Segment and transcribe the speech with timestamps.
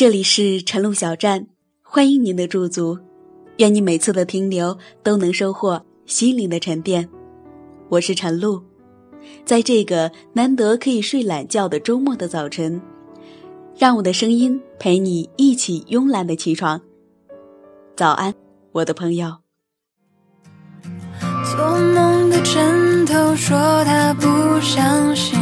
[0.00, 1.46] 这里是晨露小站，
[1.82, 2.98] 欢迎您的驻足。
[3.58, 7.06] 愿你每次的停留都能收获心灵的沉淀。
[7.90, 8.62] 我是晨露，
[9.44, 12.80] 在这个难得可以睡懒觉的周末的早晨，
[13.76, 16.80] 让我的声音陪你一起慵懒的起床。
[17.94, 18.32] 早安，
[18.72, 19.36] 我的朋友。
[21.44, 24.26] 做梦的枕头说他不
[24.62, 25.38] 相信。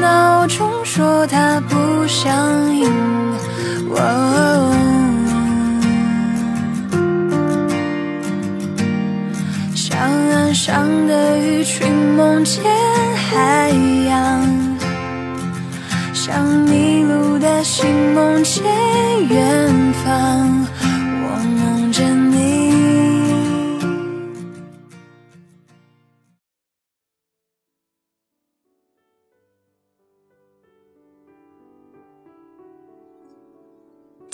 [0.00, 2.90] 闹钟说他不相应，
[9.74, 12.62] 像岸上的鱼群梦见
[13.30, 13.70] 海
[14.08, 14.46] 洋，
[16.12, 18.62] 像迷路的心梦见
[19.28, 20.66] 远方。
[21.20, 21.26] 我
[21.60, 22.27] 梦见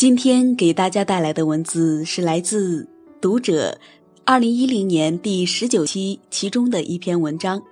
[0.05, 2.83] 今天给大家带来的文字是来自
[3.23, 3.71] 《读者》
[4.27, 7.63] 二零一零年第十九期其中的一篇文章。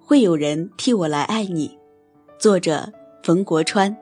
[0.00, 1.78] 会有人替我来爱你，
[2.40, 3.96] 作者冯国川。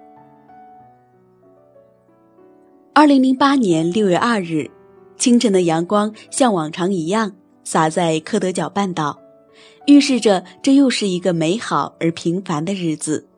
[2.95, 4.71] 二零零八年六月二日，
[5.19, 7.31] 清晨的阳光像往常一样
[7.65, 9.21] 洒在科德角半岛，
[9.87, 13.29] 预示着这又是一个美好而平凡的日子。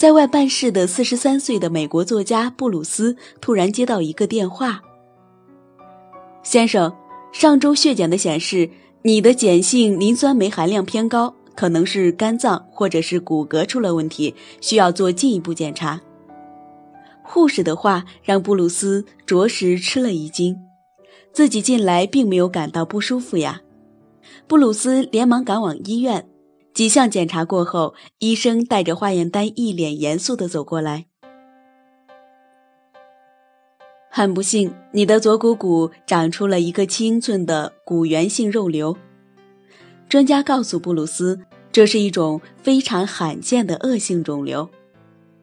[0.00, 4.80] 在外办事的四十三岁的美国作家布鲁斯突然接到一个电话
[6.42, 6.90] ：“先生，
[7.32, 8.70] 上周血检的显示，
[9.02, 16.00] 你的碱性磷酸酶含量偏高，可能是肝脏或者是骨骼出了问题，需要做进一步检查。”
[17.22, 20.56] 护士的话让布鲁斯着实吃了一惊，
[21.34, 23.60] 自己近来并没有感到不舒服呀。
[24.46, 26.26] 布鲁斯连忙赶往医院。
[26.72, 31.06] 几项检查过后，医生带着化验单，一脸严肃地走过来。
[34.08, 38.96] 很不幸，你的左股骨长出了一个七英寸的骨源性肉瘤。
[40.08, 44.68] 专家告诉布鲁斯，这是一种非常罕见的恶性肿瘤，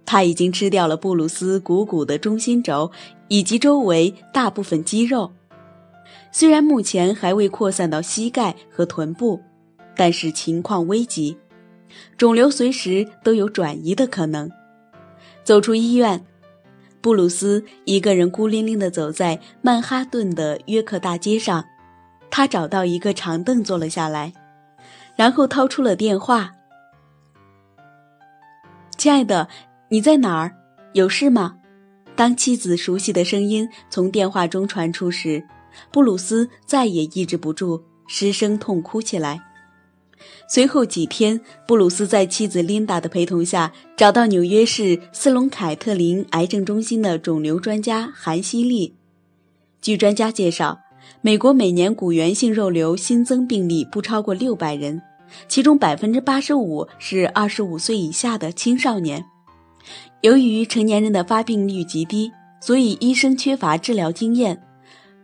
[0.05, 2.91] 它已经吃掉了布鲁斯股骨的中心轴
[3.27, 5.31] 以及周围大部分肌肉。
[6.31, 9.41] 虽然目前还未扩散到膝盖和臀部。
[9.97, 11.35] 但是情况危急，
[12.17, 14.49] 肿瘤随时都有转移的可能。
[15.43, 16.23] 走出医院，
[17.01, 21.65] 布鲁斯一个人孤零零地走在曼哈顿的约克大街上。
[22.29, 24.33] 他找到一个长凳坐了下来，
[25.15, 26.51] 然后掏出了电话
[28.97, 29.47] ：“亲爱的，
[29.89, 30.53] 你在哪儿？
[30.93, 31.57] 有事吗？”
[32.15, 35.43] 当妻子熟悉的声音从电话中传出时，
[35.91, 39.39] 布鲁斯再也抑制不住，失声痛哭起来。
[40.47, 48.95] 随后几天，布鲁斯在妻子琳达的陪同下，找到纽约市斯隆凯特林癌症中心的肿瘤专家韩希利。
[49.81, 50.79] 据专家介绍，
[51.21, 55.01] 美国每年骨源性肉瘤新增病例不超过六百人，
[55.47, 59.23] 其中百分之八十五是二十五岁以下的青少年。
[60.21, 64.61] 由于成年人的发病率极低，所以医生缺乏治疗经验。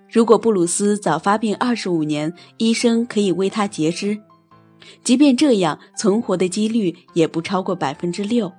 [0.10, 4.20] 如果布鲁斯早发病二十五年，医生可以为他截肢。
[5.04, 8.52] 即便这样，存活的几率也不超过百分之六。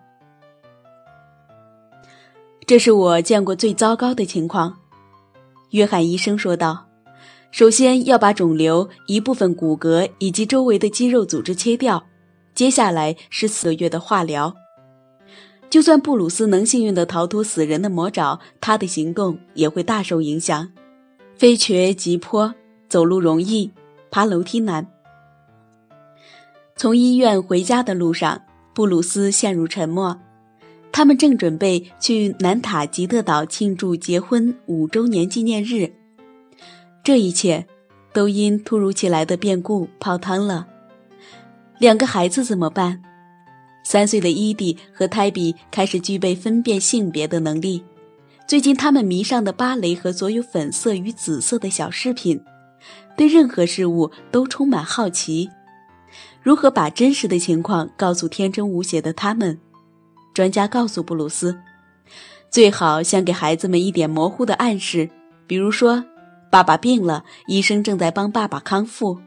[2.66, 4.76] 这是我见过最糟糕的情况，
[5.70, 6.86] 约翰医生说道。
[7.50, 12.04] 首先要把肿瘤一部分骨骼以及周围的肌肉组织切掉，
[12.52, 14.52] 接下来是四个月的化疗。
[15.70, 20.72] 就算布鲁斯能幸运地逃脱死人的魔爪，他的行动也会大受影响。
[21.37, 22.54] 飞瘸急坡，
[22.88, 23.70] 走路容易，
[24.10, 24.94] 爬楼梯难。
[26.76, 28.43] 从医院回家的路上，
[28.75, 30.21] 布鲁斯陷入沉默。
[30.91, 35.93] 他们正准备去南塔吉特岛庆祝结婚五周年纪念日，
[37.03, 37.67] 这一切
[38.12, 40.67] 都因突如其来的变故泡汤了。
[41.79, 43.03] 两个孩子怎么办？
[43.85, 47.85] 三岁的伊蒂和泰比开始具备分辨性别的能力。
[48.47, 52.43] 最近，他们迷上的芭蕾和所有粉色与紫色的小饰品，
[53.17, 55.49] 对任何事物都充满好奇。
[56.43, 59.58] 如何把真实的情况告诉天真无邪的他们？
[60.34, 61.56] 专家告诉布鲁斯，
[62.50, 65.08] 最好先给孩子们一点模糊的暗示，
[65.46, 66.05] 比如说，
[66.50, 69.19] 爸爸病了，医生正在帮爸爸康复，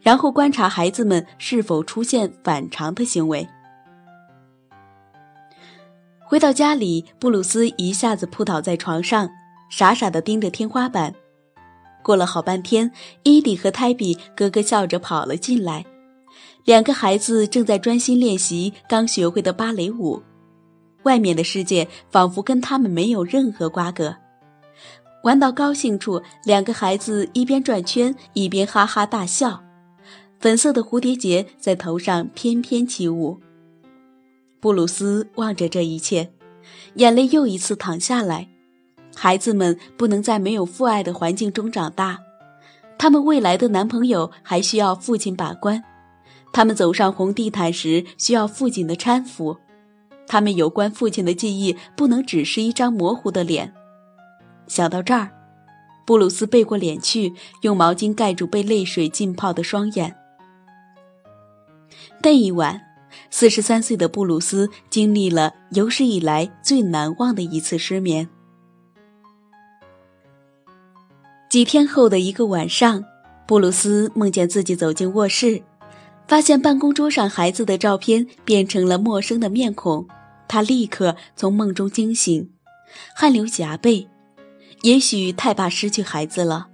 [0.00, 3.46] 然后观察孩子们是否出现反常的行为。
[6.20, 9.28] 回到家里，布鲁斯一下子扑倒在床上，
[9.70, 11.14] 傻傻地盯着天花板。
[12.02, 12.90] 过了好半天，
[13.22, 15.84] 伊迪和泰比咯咯笑着跑了进来。
[16.64, 20.22] 两个孩子正在专心练习刚学会的芭蕾舞，
[21.02, 24.14] 外面的世界仿佛跟他们没有任何瓜葛。
[25.24, 29.62] 玩到高兴处，两个孩子一边转圈一边哈哈大笑，
[30.38, 33.40] 粉色的蝴蝶结在头上翩翩起舞。
[34.60, 36.32] 布鲁斯望着这一切，
[36.94, 38.48] 眼泪又一次淌下来。
[39.14, 42.18] 孩子们不能在没有父爱的环境中长大，
[42.96, 45.82] 他们未来的男朋友还需要父亲把关，
[46.52, 49.56] 他们走上红地毯时需要父亲的搀扶，
[50.26, 53.72] 他们有关父亲的记忆不能只是一张模糊的脸。
[54.66, 55.30] 想到这儿，
[56.06, 57.32] 布鲁斯背过脸去，
[57.62, 60.14] 用毛巾盖住被泪水浸泡的双眼。
[62.22, 62.80] 那一晚，
[63.30, 68.28] 四十三岁的布鲁斯经历了有史以来最难忘的一次失眠。
[71.50, 73.04] 几天后的一个晚上，
[73.46, 75.62] 布鲁斯梦见自己走进卧室，
[76.32, 80.08] 发现办公桌上孩子的照片变成了陌生的面孔，
[80.48, 82.50] 他立刻从梦中惊醒，
[83.14, 84.08] 汗流浃背。
[84.80, 86.68] 也许太怕失去孩子了，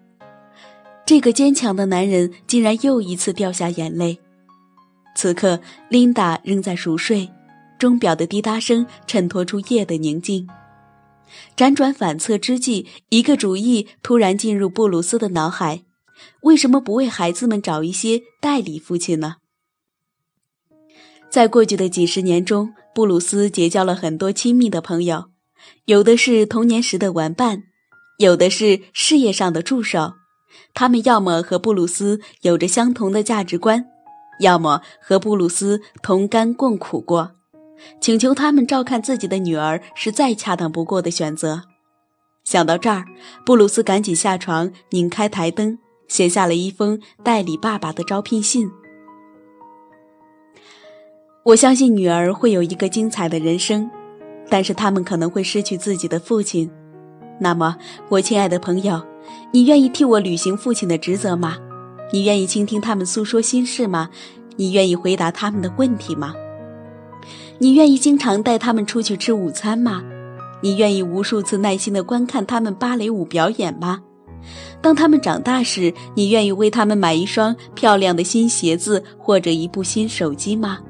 [1.05, 4.21] 这个坚强的男人竟然又一次掉下眼泪。
[5.17, 5.59] 此刻，
[5.89, 7.29] 琳达仍在熟睡，
[7.81, 10.47] 钟表的滴答声衬托出夜的宁静。
[11.57, 15.83] 辗转反侧之际，一个主意突然进入布鲁斯的脑海：
[16.43, 19.39] 为什么不为孩子们找一些代理父亲呢？
[21.31, 25.27] 在过去的几十年中，布鲁斯结交了很多亲密的朋友，
[25.85, 27.65] 有的是童年时的玩伴，
[28.19, 30.15] 有的是事业上的助手。
[30.75, 33.85] 他们要么和布鲁斯有着相同的价值观，
[34.41, 37.33] 要么和布鲁斯同甘共苦过。
[38.01, 41.63] 请求他们照看自己的女儿是再恰当不过的选择。
[42.43, 43.05] 想到这儿，
[43.45, 45.79] 布鲁斯赶紧下床，拧开台灯，
[46.09, 48.69] 写下了一封代理爸爸的招聘信。
[51.45, 53.89] 我相信女儿会有一个精彩的人生，
[54.51, 56.71] 但是他们可能会失去自己的父亲。
[57.41, 57.77] 那么，
[58.09, 59.01] 我亲爱的朋友，
[59.53, 61.57] 你愿意替我履行父亲的职责吗？
[62.13, 64.11] 你愿意倾听他们诉说心事吗？
[64.57, 66.35] 你愿意回答他们的问题吗？
[67.59, 70.03] 你愿意经常带他们出去吃午餐吗？
[70.61, 74.03] 你愿意无数次耐心地观看他们芭蕾舞表演吗？
[74.83, 80.81] 当他们长大时，你愿意为他们买一双漂亮的新鞋子或者一部新手机吗？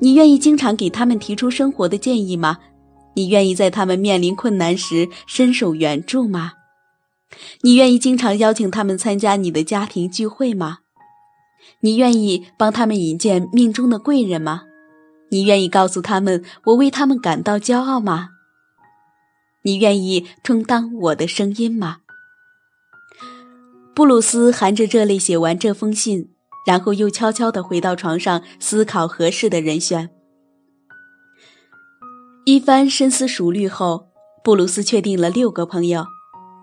[0.00, 2.58] 你愿意经常给他们提出生活的建议吗？
[3.14, 6.52] 你愿意在他们面临困难时伸手援助吗？
[7.62, 10.78] 你愿意经常邀请他们参加你的家庭聚会吗？
[11.80, 14.64] 你愿意帮他们引荐命中的贵人吗？
[15.30, 18.30] 你愿意告诉他们我为他们感到骄傲吗？
[19.62, 21.98] 你愿意充当我的声音吗？
[23.94, 26.33] 布鲁斯含着热泪写完这封信，
[26.66, 30.10] 然后又悄悄地回到床上思考合适的人选。
[32.46, 34.08] 一番深思熟虑后，
[34.42, 36.04] 布鲁斯确定了六个朋友。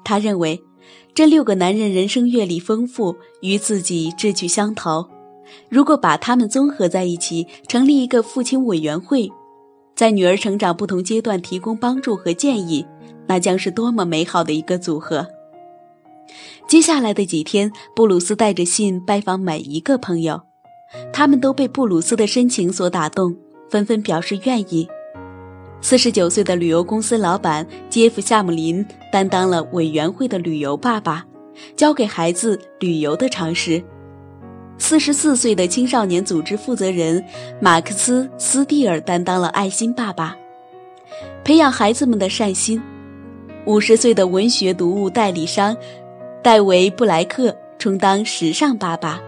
[0.04, 0.62] 他认为，
[1.14, 5.08] 这六个男人人生阅历丰富，与自己志趣相投。
[5.70, 9.30] 如果把他们综合在一起，成立一个父亲委员会，
[9.96, 12.86] 在女儿成长不同阶段提供帮助和建议，
[13.28, 15.28] 那将是多么美好的一个组合！
[16.68, 20.42] 接下来的几天，布鲁斯带着信拜访每一个朋友，
[21.12, 23.36] 他们都被布鲁斯的深情所打动，
[23.70, 24.88] 纷纷表示愿意。
[25.82, 31.26] 四十九岁的旅游公司老板杰夫·夏姆林担当了委员会的旅游爸爸，
[31.76, 33.84] 教给孩子旅游的常识。
[34.78, 37.24] 四十四岁的青少年组织负责人
[37.60, 40.36] 马克思·斯蒂尔担当了爱心爸爸，
[41.44, 42.82] 培养孩子们的善心。
[43.66, 45.76] 五十岁的文学读物代理商
[46.44, 49.22] 戴维·布莱克充当时尚爸爸，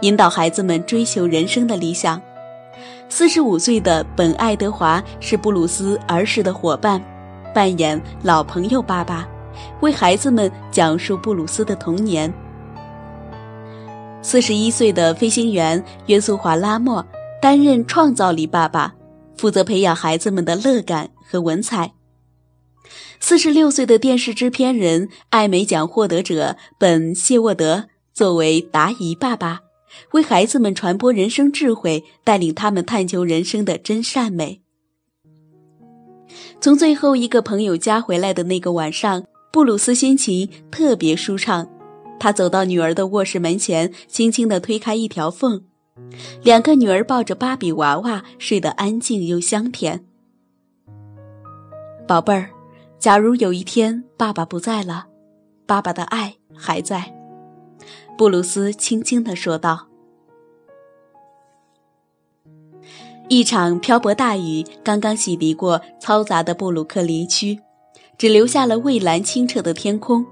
[0.00, 2.20] 引导孩子们追求人生的理想。
[3.08, 7.00] 四十五岁的本·爱德华是布鲁斯儿时的伙伴，
[7.54, 9.28] 扮演老朋友爸爸，
[9.82, 12.32] 为孩子们讲述布鲁斯的童年。
[14.20, 17.06] 四十一岁的飞行员约瑟华·拉莫
[17.40, 18.92] 担任创造力爸爸，
[19.36, 21.92] 负责培养孩子们的乐感和文采。
[23.20, 29.60] 四十六岁的电视制片人艾美奖获得者本·谢沃德作为答疑爸爸，
[30.12, 34.62] 为孩子们传播人生智慧，带领他们探求人生的真善美。
[36.60, 41.68] 从最后一个朋友家回来的那个晚上，布鲁斯心情特别舒畅。
[42.18, 45.64] 他走到女儿的卧室门前，轻轻地推开一条缝，
[46.42, 50.04] 两个女儿抱着芭比娃娃，睡得安静又香甜。
[52.08, 52.48] 宝贝儿，
[53.06, 55.06] 假如有一天爸爸不在了，
[55.64, 57.14] 爸爸的爱还在。”
[58.18, 59.86] 布鲁斯轻轻地说道。
[63.28, 67.60] 一场瓢泼大雨刚刚洗涤过嘈杂的布鲁克林区，
[68.18, 70.26] 只留下了蔚蓝清澈的天空。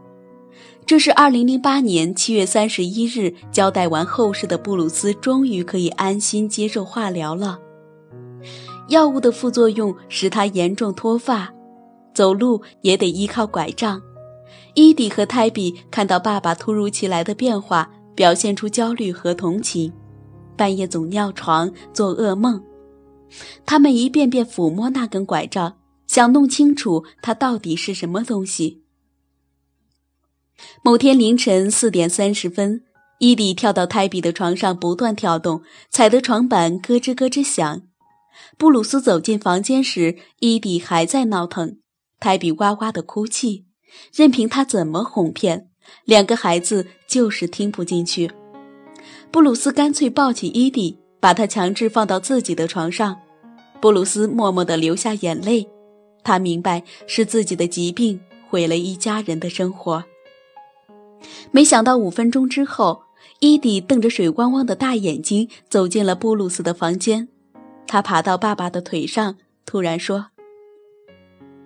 [0.85, 7.61] 这是2008年7月31日交代完后事的布鲁斯，终于可以安心接受化疗了。
[8.89, 11.54] 药物的副作用使他严重脱发，
[12.15, 14.01] 走路也得依靠拐杖。
[14.75, 19.93] 伊迪和泰比看到爸爸突如其来的变化，表现出焦虑和同情，
[20.57, 22.63] 半夜总尿床、做噩梦。
[23.67, 28.83] 他们一遍遍抚摸那根拐杖，想弄清楚它到底是什么东西。
[30.83, 32.83] 某天凌晨四点三十分，
[33.19, 37.83] 伊迪跳到泰比的床上，不断跳动，踩得床板咯吱咯吱响。
[38.57, 41.79] 布鲁斯走进房间时，伊迪还在闹腾，
[42.21, 43.67] 泰比哇哇的哭泣。
[44.13, 45.69] 任凭他怎么哄骗，
[46.05, 48.31] 两个孩子就是听不进去。
[49.31, 53.21] 布鲁斯干脆抱起伊迪，把他强制放到自己的床上。
[53.81, 55.69] 布鲁斯默默地流下眼泪，
[56.23, 60.05] 他明白是自己的疾病毁了一家人的生活。
[61.53, 63.03] 没想到五分钟之后，
[63.41, 67.29] 伊迪瞪着水汪汪的大眼睛走进了布鲁斯的房间。
[67.87, 70.29] 他爬到爸爸的腿上，突然说：“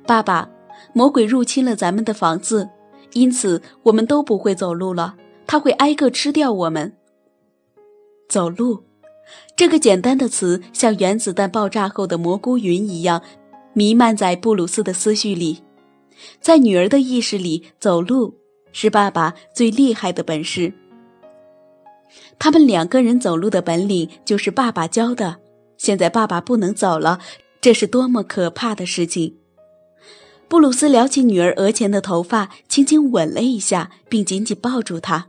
[0.08, 0.48] 爸爸，
[0.94, 2.66] 魔鬼入侵了咱们的房子，
[3.12, 5.14] 因此我们都不会走路了。
[5.46, 6.94] 他会挨个吃掉我们。
[8.26, 8.84] 走路。”
[9.54, 13.20] 这个简单的词像原子弹爆炸后的蘑菇云一样，
[13.74, 15.62] 弥漫在布鲁斯的思绪里。
[16.40, 18.34] 在女儿的意识里，走路
[18.72, 20.72] 是爸爸最厉害的本事。
[22.38, 25.36] 他们两个人走路的本领就是爸爸教的。
[25.76, 27.18] 现在爸爸不能走了，
[27.60, 29.37] 这是多么可怕的事情！
[30.48, 35.26] 布鲁斯撩起女儿额前的头发，轻轻吻了一下，并紧紧抱住她。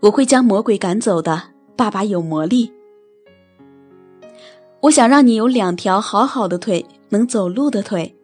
[0.00, 1.42] 我会将魔鬼赶走的。
[1.74, 2.72] 爸爸有魔力，
[4.80, 8.16] 我想让你有两条好好的腿，能走路的腿。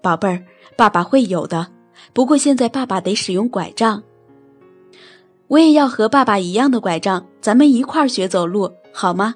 [0.00, 0.44] 宝贝儿，
[0.76, 1.66] 爸爸会有的。
[2.12, 4.00] 不过现在爸爸得使用拐杖。
[5.48, 9.34] 我也要和爸爸一样的拐杖，咱们一块儿学走路，好吗？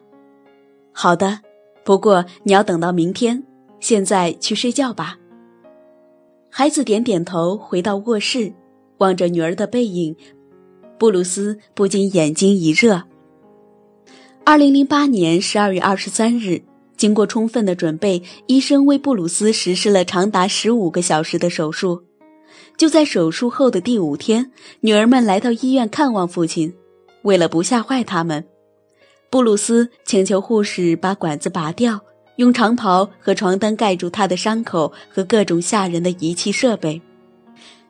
[0.93, 1.41] 好的。
[1.83, 3.43] 不过你要等到明天。
[3.81, 5.19] 现在去睡觉吧。
[6.51, 8.53] 孩子点点头，回到卧室，
[8.99, 10.17] 望着女儿的背影。
[10.99, 13.03] 布鲁斯不禁眼睛一热。
[14.45, 16.63] 二零零八年十二月二十三日，
[16.97, 22.03] 经过充分的准备，医生为布鲁斯实施了长达十五个小时的手术。
[22.77, 26.75] 就在手术后的第五天，女儿们来到医院看望父亲。
[27.23, 28.45] 为了不吓坏他们，
[29.31, 32.01] 布鲁斯请求护士把管子拔掉，
[32.39, 37.03] 用长袍和床单盖住他的伤口和各种吓人的仪器设备。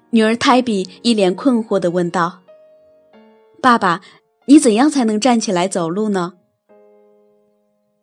[0.08, 2.40] 女儿泰比一脸困惑地问道。
[3.60, 4.00] 爸爸，
[4.46, 6.32] 你怎样才能站起来走路呢？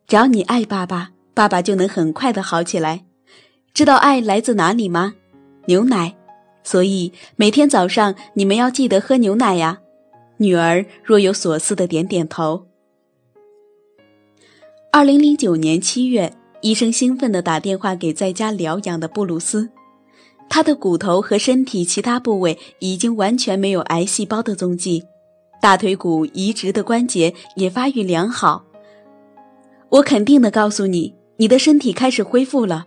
[0.05, 3.05] 只要你爱爸爸，爸爸就能很快的好起来。
[3.73, 5.15] 知道爱来自哪里吗？
[5.65, 6.15] 牛奶。
[6.63, 9.79] 所以每天早上你们要记得喝牛奶呀。
[10.37, 12.67] 女儿若有所思的点点头。
[14.95, 19.67] 二零零九年七月，医生兴奋地打电话给在家疗养的布鲁斯，
[20.47, 25.03] 他的骨头和身体其他部位已经完全没有癌细胞的踪迹。
[25.61, 28.63] 大腿骨移植的关节也发育良好。
[29.89, 32.85] 我肯定的告诉你，你的身体开始恢复了。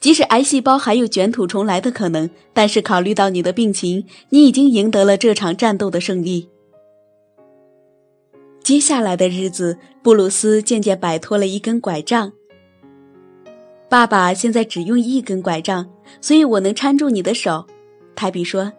[0.00, 6.48] 即使癌细胞还有卷土重来的可能，但是考虑到你的病情，你已经赢得了这场战斗的胜利。
[8.62, 12.32] 接下来的日子，布鲁斯渐渐摆脱了一根拐杖。
[13.88, 15.88] 爸爸现在只用一根拐杖，
[16.20, 17.64] 所以我能搀住你的手。
[18.14, 18.70] 泰比说：“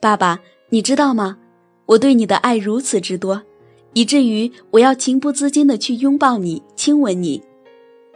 [0.00, 1.38] 爸爸，你知道吗？”
[1.86, 3.40] 我对你的爱如此之多，
[3.92, 7.40] 以至于我要情不自禁地去拥抱你、亲吻你。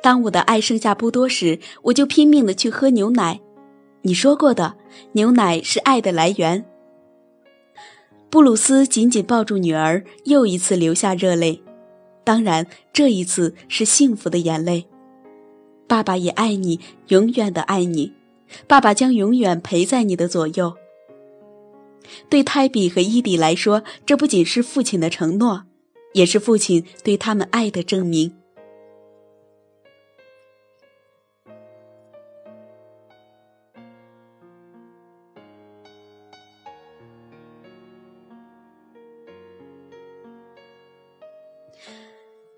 [0.03, 3.39] 当我的爱剩下不多时，我就拼命地去喝牛奶。
[4.03, 4.75] 你说过的，
[5.13, 6.65] 牛奶是爱的来源。
[8.31, 11.61] 布鲁斯紧紧抱住女儿，又一次流下热泪。
[12.23, 14.87] 当然，这一次是幸福的眼泪。
[15.89, 18.13] 爸爸也爱你，永远的爱你。
[18.69, 20.75] 爸爸将永远陪在你的左右。
[22.29, 25.65] 对泰比和伊迪来说，这不仅是父亲的承诺，
[26.13, 28.33] 也是父亲对他们爱的证明。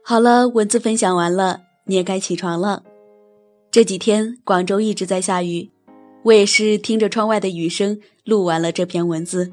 [0.05, 2.83] 好了，文字分享完了，你也该起床了。
[3.71, 5.71] 这几天广州一直在下雨。
[6.25, 9.51] 我也是听着窗外的雨声录完了这篇文字。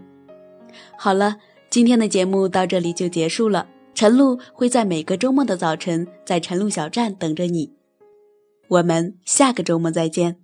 [0.97, 1.37] 好了，
[1.69, 3.67] 今天的节目到这里就结束了。
[3.95, 7.73] 晨露会在每个周末的早晨在晨露小站等着你。
[8.67, 10.37] 我们下个周末再见。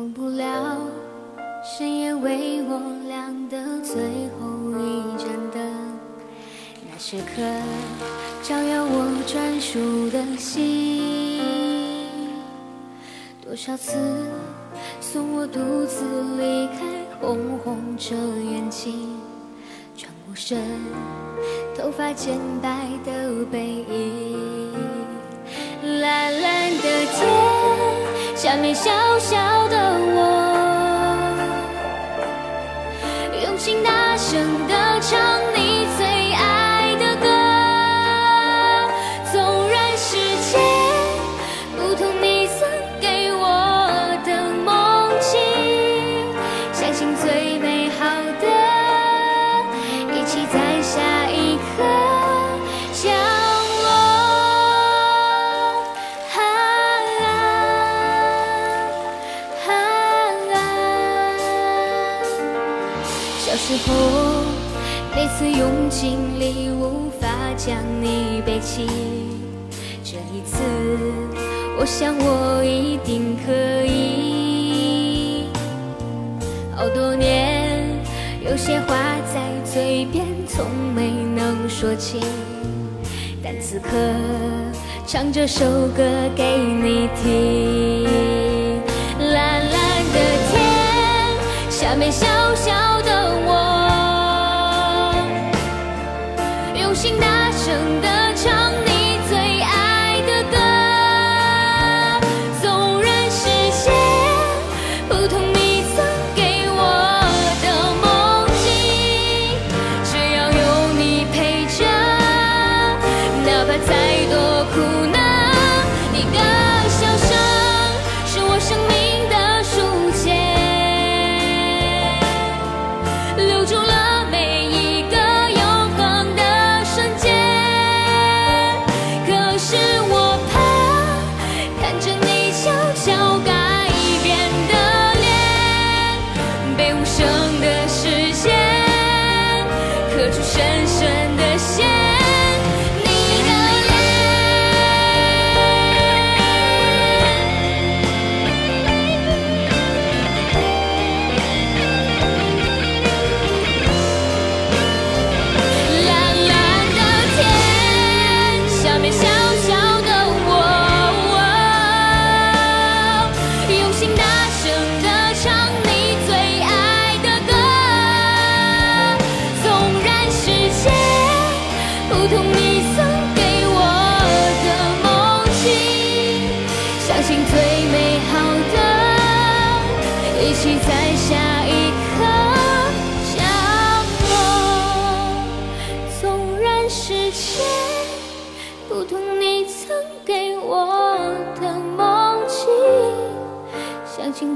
[0.00, 0.78] 忘不了
[1.62, 4.00] 深夜为我亮的最
[4.38, 4.48] 后
[4.80, 5.60] 一盏灯，
[6.90, 7.42] 那时刻
[8.42, 11.42] 照耀我专属的心。
[13.44, 13.98] 多少次
[15.02, 16.02] 送我独自
[16.38, 19.20] 离开，红红着眼睛，
[19.94, 20.58] 转过身，
[21.76, 24.72] 头发渐白的背影。
[26.00, 26.59] 蓝蓝
[28.50, 28.90] 下面，小
[29.20, 29.36] 小
[29.68, 29.76] 的
[30.12, 30.18] 我，
[33.44, 35.29] 用心大声的唱
[65.90, 68.86] 经历无法将你背起，
[70.04, 70.62] 这一次，
[71.78, 73.52] 我想我一定可
[73.84, 75.48] 以。
[76.76, 77.84] 好多年，
[78.48, 78.94] 有些话
[79.34, 82.20] 在嘴边从没能说清，
[83.42, 83.88] 但此刻
[85.08, 86.04] 唱这首歌
[86.36, 88.08] 给你听。
[89.18, 90.18] 蓝蓝的
[90.52, 90.62] 天，
[91.68, 92.99] 下面小小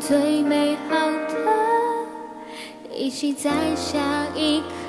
[0.01, 4.84] 最美好的，一起在下一刻。